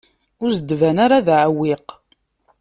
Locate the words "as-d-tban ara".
0.51-1.25